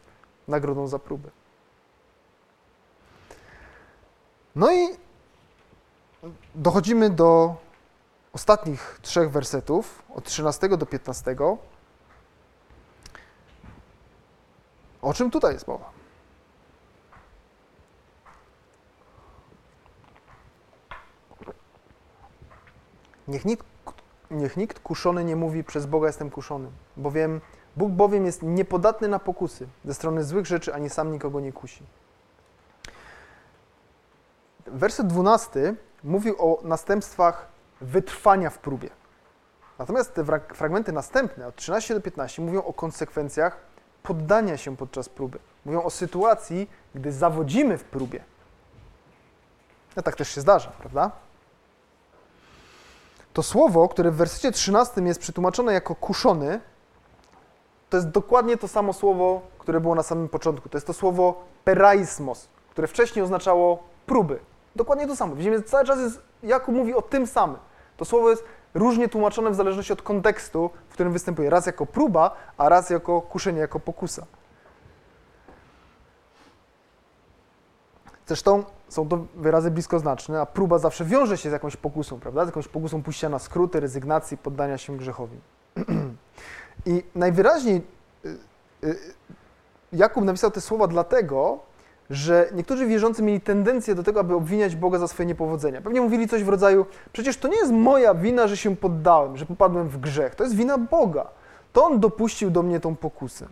[0.48, 1.30] nagrodą za próbę.
[4.56, 4.88] No i
[6.54, 7.56] dochodzimy do
[8.32, 11.36] ostatnich trzech wersetów, od 13 do 15.
[15.02, 15.90] O czym tutaj jest mowa?
[23.28, 23.66] Niech nikt,
[24.30, 27.40] niech nikt kuszony nie mówi, przez Boga jestem kuszony, bowiem
[27.78, 31.82] Bóg bowiem jest niepodatny na pokusy ze strony złych rzeczy, ani sam nikogo nie kusi.
[34.66, 37.48] Werset 12 mówił o następstwach
[37.80, 38.90] wytrwania w próbie.
[39.78, 43.67] Natomiast te fragmenty następne, od 13 do 15, mówią o konsekwencjach
[44.08, 45.38] poddania się podczas próby.
[45.64, 48.24] Mówią o sytuacji, gdy zawodzimy w próbie.
[49.96, 51.10] No tak też się zdarza, prawda?
[53.32, 56.60] To słowo, które w wersecie 13 jest przetłumaczone jako kuszony,
[57.90, 60.68] to jest dokładnie to samo słowo, które było na samym początku.
[60.68, 64.38] To jest to słowo peraismos, które wcześniej oznaczało próby.
[64.76, 65.34] Dokładnie to samo.
[65.34, 67.58] Widzimy, cały czas jest, Jakub mówi o tym samym.
[67.96, 68.44] To słowo jest
[68.74, 71.50] różnie tłumaczone w zależności od kontekstu, w którym występuje.
[71.50, 74.26] Raz jako próba, a raz jako kuszenie, jako pokusa.
[78.26, 82.44] Zresztą są to wyrazy bliskoznaczne, a próba zawsze wiąże się z jakąś pokusą, prawda?
[82.44, 85.38] Z jakąś pokusą pójścia na skróty, rezygnacji, poddania się grzechowi.
[86.86, 87.82] I najwyraźniej
[88.24, 88.28] y,
[88.84, 88.96] y,
[89.92, 91.58] Jakub napisał te słowa dlatego,
[92.10, 95.82] że niektórzy wierzący mieli tendencję do tego, aby obwiniać Boga za swoje niepowodzenia.
[95.82, 99.46] Pewnie mówili coś w rodzaju: Przecież to nie jest moja wina, że się poddałem, że
[99.46, 100.34] popadłem w grzech.
[100.34, 101.26] To jest wina Boga.
[101.72, 103.46] To on dopuścił do mnie tą pokusę.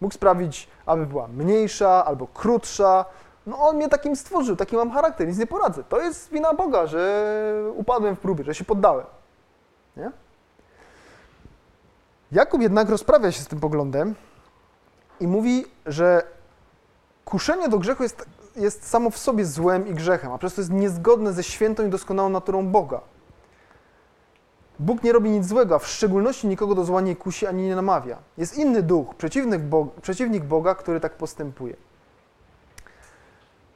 [0.00, 3.04] Mógł sprawić, aby była mniejsza albo krótsza.
[3.46, 5.84] No on mnie takim stworzył, taki mam charakter, nic nie poradzę.
[5.84, 9.06] To jest wina Boga, że upadłem w próbie, że się poddałem.
[9.96, 10.10] Nie?
[12.32, 14.14] Jakub jednak rozprawia się z tym poglądem
[15.20, 16.22] i mówi, że
[17.24, 20.72] kuszenie do grzechu jest, jest samo w sobie złem i grzechem, a przez to jest
[20.72, 23.00] niezgodne ze świętą i doskonałą naturą Boga.
[24.78, 27.76] Bóg nie robi nic złego, a w szczególności nikogo do zła nie kusi ani nie
[27.76, 28.18] namawia.
[28.38, 31.76] Jest inny duch, przeciwnik, Bo przeciwnik Boga, który tak postępuje.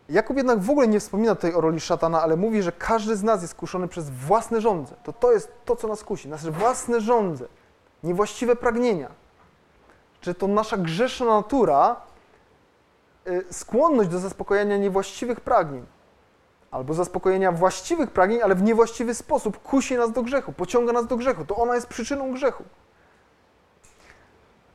[0.08, 3.22] Jakub jednak w ogóle nie wspomina tutaj o roli szatana, ale mówi, że każdy z
[3.22, 4.94] nas jest kuszony przez własne żądze.
[5.02, 7.46] To to jest to, co nas kusi, nasze własne żądze,
[8.02, 9.10] niewłaściwe pragnienia.
[10.22, 11.96] Że to nasza grzeszna natura
[13.50, 15.86] skłonność do zaspokojenia niewłaściwych pragnień
[16.70, 21.16] albo zaspokojenia właściwych pragnień, ale w niewłaściwy sposób kusi nas do grzechu, pociąga nas do
[21.16, 21.44] grzechu.
[21.44, 22.64] To ona jest przyczyną grzechu.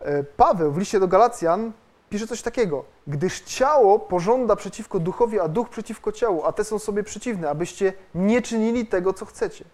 [0.01, 1.71] Y, Paweł w liście do Galacjan
[2.09, 2.83] pisze coś takiego.
[3.07, 7.93] Gdyż ciało pożąda przeciwko duchowi, a duch przeciwko ciału, a te są sobie przeciwne, abyście
[8.15, 9.65] nie czynili tego, co chcecie.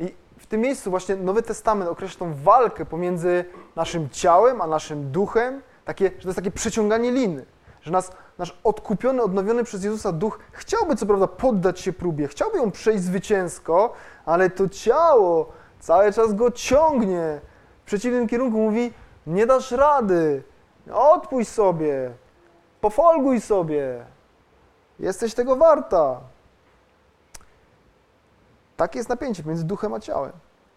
[0.00, 3.44] I w tym miejscu właśnie Nowy Testament określa tą walkę pomiędzy
[3.76, 7.46] naszym ciałem a naszym duchem, takie, że to jest takie przeciąganie liny
[7.82, 12.58] że nas, nasz odkupiony, odnowiony przez Jezusa duch chciałby co prawda poddać się próbie, chciałby
[12.58, 13.92] ją przejść zwycięsko,
[14.26, 17.40] ale to ciało cały czas go ciągnie.
[17.82, 18.92] W przeciwnym kierunku mówi,
[19.26, 20.42] nie dasz rady,
[20.92, 22.10] odpuść sobie,
[22.80, 24.04] pofolguj sobie,
[24.98, 26.20] jesteś tego warta.
[28.76, 30.32] Takie jest napięcie między duchem a ciałem.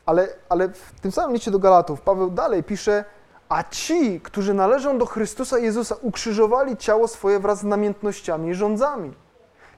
[0.05, 3.05] Ale, ale w tym samym liście do Galatów Paweł dalej pisze,
[3.53, 9.13] A ci, którzy należą do Chrystusa Jezusa, ukrzyżowali ciało swoje wraz z namiętnościami i rządzami.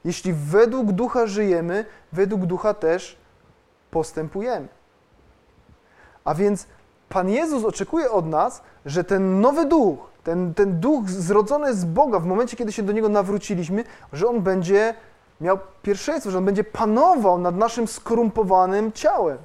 [0.04, 3.18] Jeśli według ducha żyjemy, według ducha też
[3.90, 4.68] postępujemy.
[6.24, 6.66] A więc
[7.08, 12.18] Pan Jezus oczekuje od nas, że ten nowy duch, ten, ten duch zrodzony z Boga,
[12.18, 14.94] w momencie, kiedy się do niego nawróciliśmy, że on będzie
[15.40, 19.38] miał pierwszeństwo, że on będzie panował nad naszym skorumpowanym ciałem.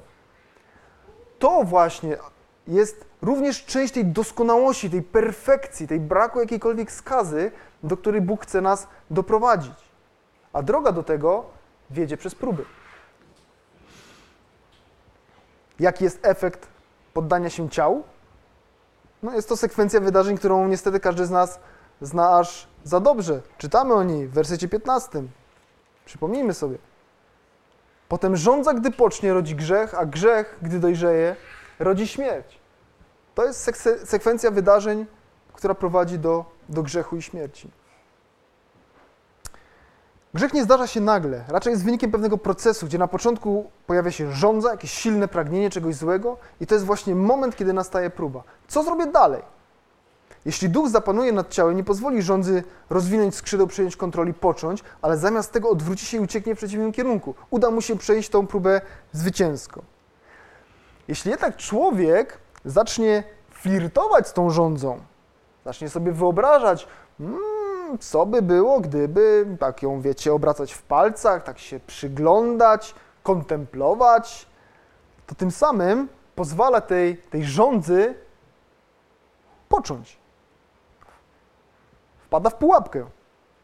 [1.38, 2.16] To właśnie
[2.66, 7.50] jest również część tej doskonałości, tej perfekcji, tej braku jakiejkolwiek skazy,
[7.82, 9.74] do której Bóg chce nas doprowadzić.
[10.52, 11.44] A droga do tego
[11.90, 12.64] wiedzie przez próby.
[15.80, 16.68] Jaki jest efekt
[17.14, 18.02] poddania się ciału?
[19.22, 21.60] No jest to sekwencja wydarzeń, którą niestety każdy z nas
[22.00, 23.40] zna aż za dobrze.
[23.58, 25.22] Czytamy o niej w wersecie 15.
[26.04, 26.78] Przypomnijmy sobie.
[28.08, 31.36] Potem rządza, gdy pocznie, rodzi grzech, a grzech, gdy dojrzeje,
[31.78, 32.61] rodzi śmierć.
[33.34, 33.70] To jest
[34.04, 35.06] sekwencja wydarzeń,
[35.52, 37.70] która prowadzi do, do grzechu i śmierci.
[40.34, 44.32] Grzech nie zdarza się nagle, raczej jest wynikiem pewnego procesu, gdzie na początku pojawia się
[44.32, 48.42] żądza, jakieś silne pragnienie czegoś złego, i to jest właśnie moment, kiedy nastaje próba.
[48.68, 49.42] Co zrobię dalej?
[50.44, 55.52] Jeśli duch zapanuje nad ciałem, nie pozwoli rządzy rozwinąć skrzydeł, przejąć kontroli, począć, ale zamiast
[55.52, 57.34] tego odwróci się i ucieknie w przeciwnym kierunku.
[57.50, 58.80] Uda mu się przejść tą próbę
[59.12, 59.82] zwycięsko.
[61.08, 65.00] Jeśli jednak człowiek zacznie flirtować z tą rządzą,
[65.64, 71.58] zacznie sobie wyobrażać, hmm, co by było, gdyby tak ją, wiecie, obracać w palcach, tak
[71.58, 74.46] się przyglądać, kontemplować,
[75.26, 78.14] to tym samym pozwala tej, tej rządzy
[79.68, 80.18] począć.
[82.26, 83.06] Wpada w pułapkę.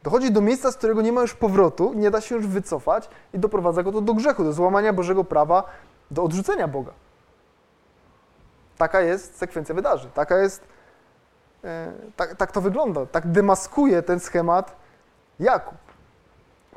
[0.03, 3.39] Dochodzi do miejsca, z którego nie ma już powrotu, nie da się już wycofać i
[3.39, 5.65] doprowadza go to do grzechu, do złamania Bożego prawa,
[6.11, 6.93] do odrzucenia Boga.
[8.79, 10.11] Taka jest sekwencja wydarzeń.
[10.15, 10.63] Taka jest,
[11.65, 13.07] e, tak, tak to wygląda.
[13.07, 14.77] Tak demaskuje ten schemat
[15.41, 15.79] Jakub.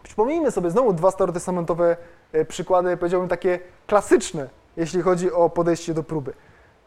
[0.03, 1.97] Przypomnijmy sobie znowu dwa starotestamentowe
[2.33, 6.33] e, przykłady, powiedziałbym takie klasyczne, jeśli chodzi o podejście do próby.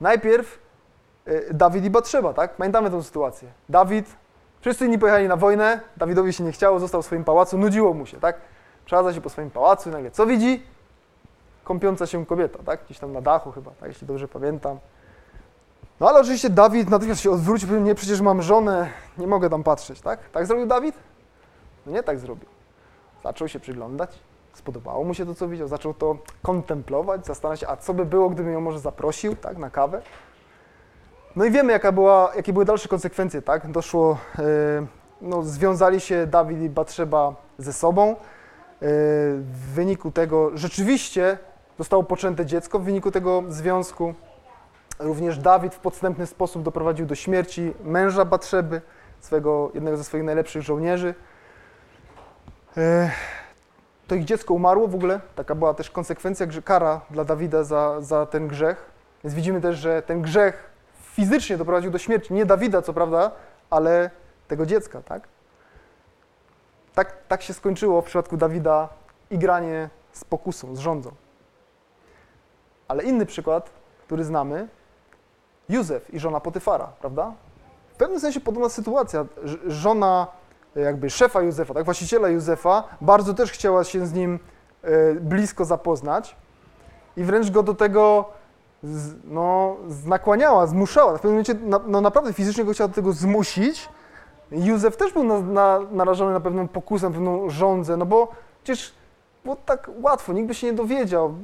[0.00, 0.58] Najpierw
[1.26, 2.56] e, Dawid i Batrzeba, tak?
[2.56, 3.48] Pamiętamy tę sytuację.
[3.68, 4.16] Dawid,
[4.60, 8.06] wszyscy inni pojechali na wojnę, Dawidowi się nie chciało, został w swoim pałacu, nudziło mu
[8.06, 8.36] się, tak?
[8.84, 10.66] Przeradza się po swoim pałacu i nagle co widzi?
[11.64, 12.84] Kąpiąca się kobieta, tak?
[12.84, 13.88] Gdzieś tam na dachu chyba, tak?
[13.88, 14.78] Jeśli dobrze pamiętam.
[16.00, 19.62] No ale oczywiście Dawid natychmiast się odwrócił, powiedział, nie, przecież mam żonę, nie mogę tam
[19.62, 20.30] patrzeć, tak?
[20.30, 20.94] Tak zrobił Dawid?
[21.86, 22.48] No nie tak zrobił.
[23.22, 24.18] Zaczął się przyglądać,
[24.52, 28.30] spodobało mu się to, co widział, zaczął to kontemplować, zastanawiać się, a co by było,
[28.30, 30.02] gdybym ją może zaprosił, tak, na kawę.
[31.36, 33.70] No i wiemy, jaka była, jakie były dalsze konsekwencje, tak?
[33.70, 34.44] Doszło, yy,
[35.20, 38.08] no, związali się Dawid i Batrzeba ze sobą.
[38.08, 38.16] Yy,
[39.38, 41.38] w wyniku tego rzeczywiście
[41.78, 44.14] zostało poczęte dziecko, w wyniku tego związku
[44.98, 48.80] Również Dawid w podstępny sposób doprowadził do śmierci męża Batrzeby,
[49.20, 51.14] swego, jednego ze swoich najlepszych żołnierzy.
[52.76, 53.10] E,
[54.06, 55.20] to ich dziecko umarło w ogóle.
[55.36, 58.90] Taka była też konsekwencja, kara dla Dawida za, za ten grzech.
[59.24, 62.34] Więc widzimy też, że ten grzech fizycznie doprowadził do śmierci.
[62.34, 63.30] Nie Dawida, co prawda,
[63.70, 64.10] ale
[64.48, 65.28] tego dziecka, tak?
[66.94, 68.88] Tak, tak się skończyło w przypadku Dawida
[69.30, 71.10] igranie z pokusą, z rządzą.
[72.88, 73.70] Ale inny przykład,
[74.06, 74.68] który znamy,
[75.68, 77.32] Józef i żona Potyfara, prawda?
[77.94, 79.26] W pewnym sensie podobna sytuacja.
[79.66, 80.26] Żona
[80.74, 84.38] jakby szefa Józefa, tak, właściciela Józefa, bardzo też chciała się z nim
[84.82, 86.36] e, blisko zapoznać
[87.16, 88.24] i wręcz go do tego
[89.24, 91.12] no, nakłaniała, zmuszała.
[91.12, 91.54] W pewnym momencie
[91.86, 93.88] no, naprawdę fizycznie go chciała do tego zmusić.
[94.50, 98.28] Józef też był na, na, narażony na pewną pokusę, na pewną rządzę, no bo
[98.64, 98.94] przecież
[99.44, 101.34] było tak łatwo, nikt by się nie dowiedział.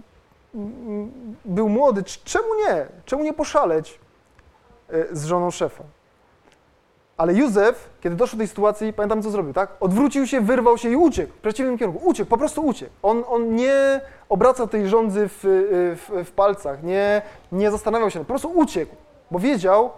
[1.45, 2.87] Był młody, czemu nie?
[3.05, 4.01] Czemu nie poszaleć?
[4.95, 5.85] Y, z żoną szefa.
[7.17, 9.71] Ale Józef, kiedy doszło do tej sytuacji, pamiętam co zrobił, tak?
[9.81, 12.09] Odwrócił się, wyrwał się i uciekł w przeciwnym kierunku.
[12.09, 12.93] Uciekł, po prostu uciekł.
[13.03, 17.23] On, on nie obracał tej rządzy w, y, w, w palcach, nie,
[17.53, 18.97] nie zastanawiał się, po prostu uciekł,
[19.31, 19.91] bo wiedział,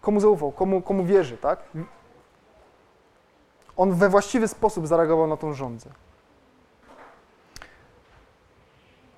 [0.00, 1.58] komu zaufał, komu, komu wierzy, tak?
[3.76, 5.90] On we właściwy sposób zareagował na tą rządzę.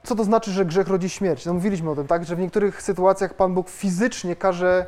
[0.05, 1.47] Co to znaczy, że grzech rodzi śmierć?
[1.47, 4.87] No mówiliśmy o tym, tak, że w niektórych sytuacjach Pan Bóg fizycznie każe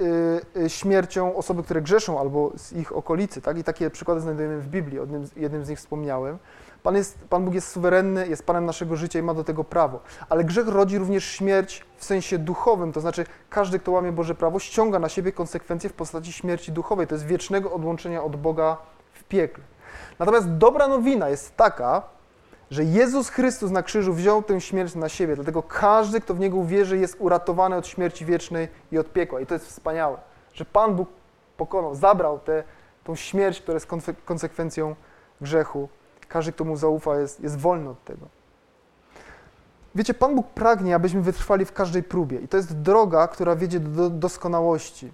[0.00, 3.58] y, y, śmiercią osoby, które grzeszą albo z ich okolicy, tak?
[3.58, 6.38] I takie przykłady znajdujemy w Biblii, o jednym, jednym z nich wspomniałem.
[6.82, 10.00] Pan, jest, Pan Bóg jest suwerenny, jest Panem naszego życia i ma do tego prawo.
[10.28, 14.58] Ale grzech rodzi również śmierć w sensie duchowym, to znaczy każdy, kto łamie Boże prawo,
[14.58, 17.06] ściąga na siebie konsekwencje w postaci śmierci duchowej.
[17.06, 18.76] To jest wiecznego odłączenia od Boga
[19.12, 19.64] w piekle.
[20.18, 22.02] Natomiast dobra nowina jest taka,
[22.72, 26.56] że Jezus Chrystus na krzyżu wziął tę śmierć na siebie, dlatego każdy, kto w Niego
[26.56, 29.40] uwierzy, jest uratowany od śmierci wiecznej i od piekła.
[29.40, 30.18] I to jest wspaniałe,
[30.54, 31.08] że Pan Bóg
[31.56, 32.64] pokonał, zabrał tę
[33.04, 34.96] tą śmierć, która jest konse- konsekwencją
[35.40, 35.88] grzechu.
[36.28, 38.26] Każdy, kto Mu zaufa, jest, jest wolny od tego.
[39.94, 43.80] Wiecie, Pan Bóg pragnie, abyśmy wytrwali w każdej próbie i to jest droga, która wiedzie
[43.80, 45.12] do doskonałości.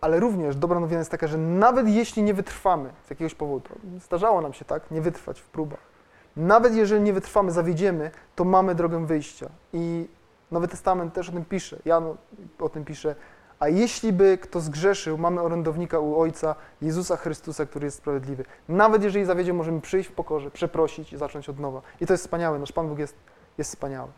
[0.00, 3.68] Ale również dobra nowina jest taka, że nawet jeśli nie wytrwamy z jakiegoś powodu,
[4.04, 5.90] zdarzało nam się tak, nie wytrwać w próbach.
[6.36, 9.48] Nawet jeżeli nie wytrwamy, zawiedziemy, to mamy drogę wyjścia.
[9.72, 10.08] I
[10.50, 11.78] Nowy Testament też o tym pisze.
[11.84, 12.16] Jan
[12.58, 13.14] o tym pisze.
[13.58, 18.44] A jeśli by kto zgrzeszył, mamy orędownika u Ojca, Jezusa Chrystusa, który jest sprawiedliwy.
[18.68, 21.82] Nawet jeżeli zawiedzie, możemy przyjść w pokorze, przeprosić i zacząć od nowa.
[22.00, 22.58] I to jest wspaniałe.
[22.58, 23.16] Nasz Pan Bóg jest,
[23.58, 24.10] jest wspaniały.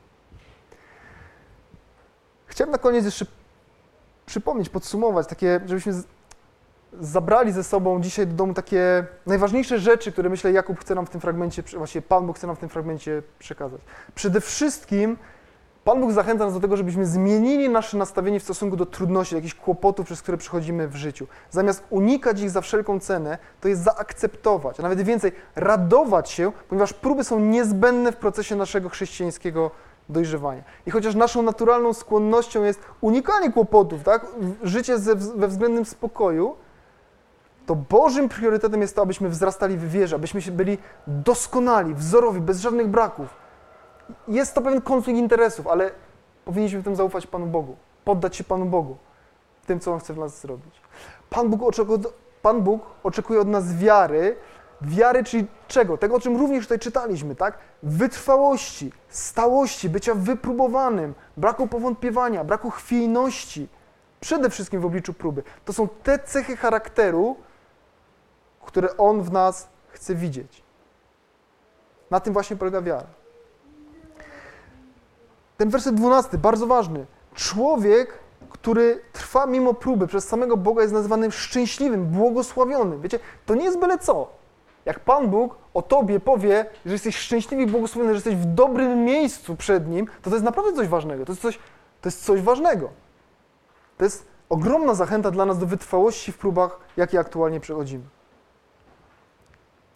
[2.46, 3.26] Chciałem na koniec jeszcze
[4.26, 5.92] przypomnieć, podsumować, takie, żebyśmy
[7.00, 11.10] zabrali ze sobą dzisiaj do domu takie najważniejsze rzeczy, które myślę Jakub chce nam w
[11.10, 13.80] tym fragmencie, właściwie Pan Bóg chce nam w tym fragmencie przekazać.
[14.14, 15.16] Przede wszystkim
[15.84, 19.54] Pan Bóg zachęca nas do tego, żebyśmy zmienili nasze nastawienie w stosunku do trudności, jakichś
[19.54, 21.26] kłopotów, przez które przechodzimy w życiu.
[21.50, 26.92] Zamiast unikać ich za wszelką cenę, to jest zaakceptować, a nawet więcej, radować się, ponieważ
[26.92, 29.70] próby są niezbędne w procesie naszego chrześcijańskiego
[30.08, 30.62] dojrzewania.
[30.86, 34.26] I chociaż naszą naturalną skłonnością jest unikanie kłopotów, tak?
[34.62, 36.56] życie ze, we względnym spokoju,
[37.66, 42.60] to Bożym priorytetem jest to, abyśmy wzrastali w wierze, abyśmy się byli doskonali, wzorowi, bez
[42.60, 43.28] żadnych braków.
[44.28, 45.90] Jest to pewien konflikt interesów, ale
[46.44, 48.96] powinniśmy w tym zaufać Panu Bogu, poddać się Panu Bogu
[49.66, 50.80] tym, co On chce w nas zrobić.
[51.30, 51.74] Pan Bóg,
[52.42, 54.36] Pan Bóg oczekuje od nas wiary,
[54.86, 55.98] wiary, czyli czego?
[55.98, 57.58] Tego, o czym również tutaj czytaliśmy, tak?
[57.82, 63.68] Wytrwałości, stałości, bycia wypróbowanym, braku powątpiewania, braku chwiejności,
[64.20, 65.42] przede wszystkim w obliczu próby.
[65.64, 67.36] To są te cechy charakteru,
[68.64, 70.62] które On w nas chce widzieć.
[72.10, 73.06] Na tym właśnie polega wiara.
[75.56, 77.06] Ten werset 12, bardzo ważny.
[77.34, 78.18] Człowiek,
[78.50, 83.00] który trwa mimo próby przez samego Boga jest nazywany szczęśliwym, błogosławionym.
[83.00, 84.41] Wiecie, to nie jest byle co.
[84.84, 89.04] Jak Pan Bóg o tobie powie, że jesteś szczęśliwy i błogosławiony, że jesteś w dobrym
[89.04, 91.24] miejscu przed Nim, to to jest naprawdę coś ważnego.
[91.24, 91.58] To jest coś,
[92.00, 92.88] to jest coś ważnego.
[93.98, 98.04] To jest ogromna zachęta dla nas do wytrwałości w próbach, jakie aktualnie przechodzimy.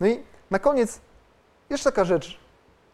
[0.01, 1.01] No i na koniec
[1.71, 2.39] jeszcze taka rzecz.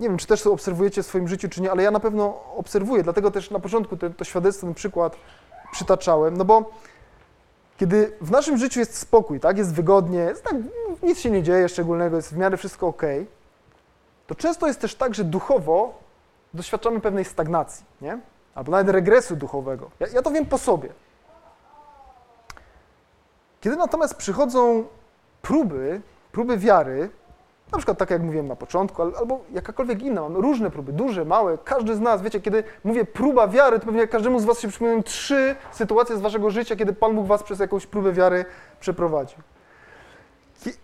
[0.00, 2.40] Nie wiem, czy też to obserwujecie w swoim życiu, czy nie, ale ja na pewno
[2.56, 5.16] obserwuję, dlatego też na początku to, to świadectwo, ten przykład
[5.72, 6.70] przytaczałem, no bo
[7.82, 10.54] kiedy w naszym życiu jest spokój, tak, jest wygodnie, jest tak,
[11.02, 13.02] nic się nie dzieje szczególnego, jest w miarę wszystko ok,
[14.26, 15.98] to często jest też tak, że duchowo
[16.54, 18.18] doświadczamy pewnej stagnacji, nie?
[18.54, 19.90] Albo nawet regresu duchowego.
[20.00, 20.88] Ja, ja to wiem po sobie.
[23.60, 24.84] Kiedy natomiast przychodzą
[25.42, 26.00] próby,
[26.32, 27.10] próby wiary,
[27.72, 31.96] na przykład tak jak mówiłem na początku, albo jakakolwiek inna, różne próby, duże, małe, każdy
[31.96, 35.56] z nas, wiecie, kiedy mówię próba wiary, to pewnie każdemu z was się przypominają trzy
[35.72, 38.44] sytuacje z waszego życia, kiedy Pan Bóg was przez jakąś próbę wiary
[38.80, 39.38] przeprowadził.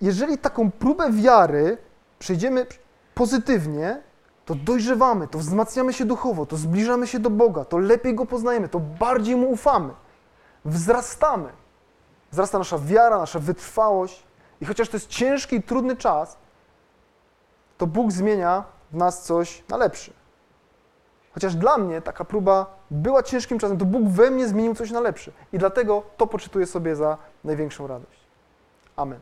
[0.00, 1.78] Jeżeli taką próbę wiary
[2.18, 2.66] przejdziemy
[3.14, 4.02] pozytywnie,
[4.44, 8.68] to dojrzewamy, to wzmacniamy się duchowo, to zbliżamy się do Boga, to lepiej Go poznajemy,
[8.68, 9.92] to bardziej Mu ufamy,
[10.64, 11.48] wzrastamy.
[12.32, 14.26] Wzrasta nasza wiara, nasza wytrwałość
[14.60, 16.38] i chociaż to jest ciężki i trudny czas,
[17.78, 20.12] to Bóg zmienia w nas coś na lepsze.
[21.32, 25.00] Chociaż dla mnie taka próba była ciężkim czasem, to Bóg we mnie zmienił coś na
[25.00, 25.32] lepsze.
[25.52, 28.20] I dlatego to poczytuję sobie za największą radość.
[28.96, 29.20] Amen.